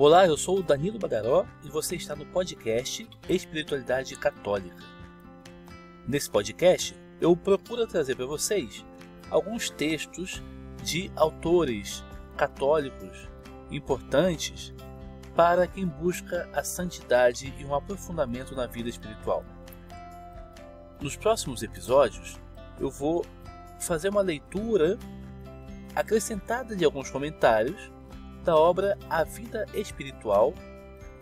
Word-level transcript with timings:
Olá, 0.00 0.28
eu 0.28 0.36
sou 0.36 0.60
o 0.60 0.62
Danilo 0.62 0.96
Bagaró 0.96 1.44
e 1.64 1.68
você 1.68 1.96
está 1.96 2.14
no 2.14 2.24
podcast 2.24 3.04
Espiritualidade 3.28 4.14
Católica. 4.14 4.84
Nesse 6.06 6.30
podcast, 6.30 6.94
eu 7.20 7.36
procuro 7.36 7.84
trazer 7.84 8.14
para 8.14 8.24
vocês 8.24 8.86
alguns 9.28 9.70
textos 9.70 10.40
de 10.84 11.10
autores 11.16 12.04
católicos 12.36 13.28
importantes 13.72 14.72
para 15.34 15.66
quem 15.66 15.84
busca 15.84 16.48
a 16.52 16.62
santidade 16.62 17.52
e 17.58 17.64
um 17.64 17.74
aprofundamento 17.74 18.54
na 18.54 18.66
vida 18.66 18.88
espiritual. 18.88 19.44
Nos 21.00 21.16
próximos 21.16 21.60
episódios, 21.64 22.38
eu 22.78 22.88
vou 22.88 23.26
fazer 23.80 24.10
uma 24.10 24.22
leitura 24.22 24.96
acrescentada 25.92 26.76
de 26.76 26.84
alguns 26.84 27.10
comentários 27.10 27.90
da 28.48 28.56
obra 28.56 28.98
A 29.10 29.24
Vida 29.24 29.66
Espiritual 29.74 30.54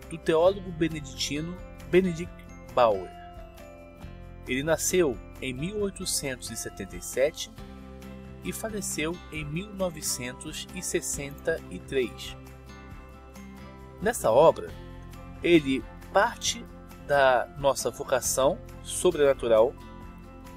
do 0.09 0.17
teólogo 0.17 0.71
beneditino 0.71 1.57
Benedict 1.91 2.31
Bauer. 2.73 3.11
Ele 4.47 4.63
nasceu 4.63 5.17
em 5.41 5.53
1877 5.53 7.51
e 8.45 8.53
faleceu 8.53 9.13
em 9.29 9.43
1963. 9.43 12.37
Nessa 14.01 14.31
obra, 14.31 14.69
ele 15.43 15.83
parte 16.13 16.65
da 17.05 17.45
nossa 17.57 17.91
vocação 17.91 18.57
sobrenatural, 18.83 19.75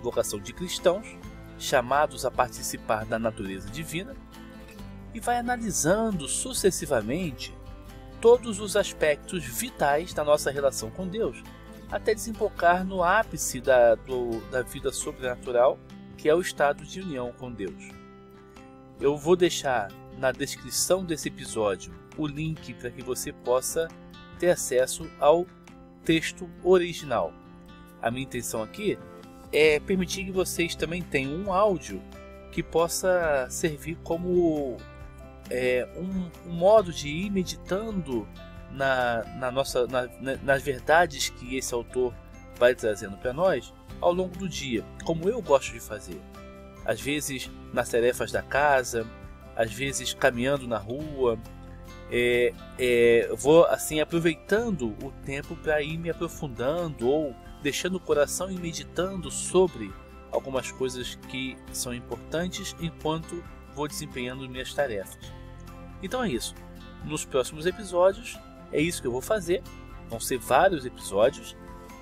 vocação 0.05 0.39
de 0.39 0.53
cristãos, 0.53 1.17
chamados 1.59 2.25
a 2.25 2.31
participar 2.31 3.05
da 3.07 3.19
natureza 3.19 3.69
divina, 3.71 4.15
e 5.15 5.21
vai 5.21 5.39
analisando 5.39 6.29
sucessivamente 6.29 7.55
todos 8.21 8.61
os 8.61 8.77
aspectos 8.77 9.45
vitais 9.45 10.13
da 10.13 10.23
nossa 10.23 10.51
relação 10.51 10.91
com 10.91 11.09
Deus, 11.09 11.43
até 11.91 12.15
desembocar 12.15 12.85
no 12.85 13.03
ápice 13.03 13.61
da, 13.61 13.95
do, 13.95 14.41
da 14.51 14.63
vida 14.63 14.93
sobrenatural, 14.93 15.79
que 16.17 16.29
é 16.29 16.35
o 16.35 16.41
estado 16.41 16.85
de 16.85 17.01
união 17.01 17.33
com 17.33 17.51
Deus. 17.51 17.89
Eu 19.01 19.17
vou 19.17 19.35
deixar 19.35 19.91
na 20.19 20.31
descrição 20.31 21.05
desse 21.05 21.29
episódio 21.29 21.93
o 22.17 22.27
link 22.27 22.75
para 22.75 22.91
que 22.91 23.03
você 23.03 23.33
possa 23.33 23.89
ter 24.39 24.51
acesso 24.51 25.11
ao 25.19 25.47
texto 26.05 26.49
original. 26.63 27.33
A 28.03 28.11
minha 28.11 28.25
intenção 28.25 28.63
aqui 28.63 28.99
é 29.53 29.81
permitir 29.81 30.25
que 30.25 30.31
vocês 30.31 30.75
também 30.75 31.03
tenham 31.03 31.35
um 31.35 31.53
áudio 31.53 32.03
que 32.53 32.63
possa 32.63 33.47
servir 33.49 33.97
como 34.03 34.77
é, 35.51 35.89
um, 35.97 36.51
um, 36.51 36.55
modo 36.55 36.93
de 36.93 37.09
ir 37.09 37.31
meditando 37.31 38.27
na, 38.71 39.25
na 39.37 39.51
nossa, 39.51 39.87
na, 39.87 40.09
nas 40.43 40.63
verdades 40.63 41.29
que 41.29 41.57
esse 41.57 41.75
autor 41.75 42.15
vai 42.57 42.75
trazendo 42.75 43.17
para 43.17 43.33
nós 43.33 43.73
ao 44.01 44.13
longo 44.13 44.37
do 44.37 44.49
dia, 44.49 44.85
como 45.05 45.29
eu 45.29 45.43
gosto 45.43 45.73
de 45.73 45.81
fazer. 45.81 46.21
Às 46.85 47.01
vezes 47.01 47.51
nas 47.73 47.89
tarefas 47.89 48.31
da 48.31 48.43
casa, 48.43 49.07
às 49.57 49.73
vezes 49.73 50.15
caminhando 50.15 50.67
na 50.67 50.79
rua, 50.79 51.39
é, 52.11 52.53
é, 52.79 53.31
vou 53.37 53.65
assim 53.67 54.01
aproveitando 54.01 54.97
o 55.03 55.13
tempo 55.25 55.55
para 55.57 55.83
ir 55.83 55.99
me 55.99 56.11
aprofundando 56.11 57.09
ou 57.09 57.35
deixando 57.63 57.97
o 57.97 58.01
coração 58.01 58.51
e 58.51 58.59
meditando 58.59 59.31
sobre 59.31 59.93
algumas 60.33 60.71
coisas 60.73 61.17
que 61.29 61.57
são 61.73 61.93
importantes 61.95 62.75
enquanto 62.81 63.43
vou 63.75 63.87
desempenhando 63.87 64.49
minhas 64.49 64.73
tarefas. 64.73 65.40
Então 66.03 66.23
é 66.23 66.29
isso. 66.29 66.55
Nos 67.05 67.25
próximos 67.25 67.67
episódios 67.67 68.39
é 68.73 68.81
isso 68.81 69.01
que 69.01 69.07
eu 69.07 69.13
vou 69.13 69.21
fazer. 69.21 69.63
Vão 70.09 70.21
ser 70.21 70.39
vários 70.39 70.85
episódios 70.85 71.57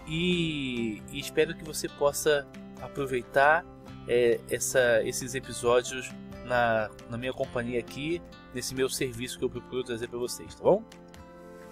e, 0.06 1.02
e 1.12 1.20
espero 1.20 1.54
que 1.54 1.64
você 1.64 1.88
possa 1.88 2.46
aproveitar 2.80 3.64
é, 4.06 4.40
essa, 4.50 5.02
esses 5.04 5.34
episódios 5.34 6.10
na, 6.44 6.90
na 7.10 7.18
minha 7.18 7.32
companhia 7.32 7.78
aqui, 7.78 8.22
nesse 8.54 8.74
meu 8.74 8.88
serviço 8.88 9.38
que 9.38 9.44
eu 9.44 9.50
procuro 9.50 9.84
trazer 9.84 10.08
para 10.08 10.18
vocês, 10.18 10.54
tá 10.54 10.64
bom? 10.64 10.82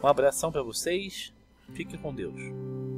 Um 0.02 0.06
abração 0.06 0.52
para 0.52 0.62
vocês, 0.62 1.32
fiquem 1.72 1.98
com 1.98 2.14
Deus. 2.14 2.95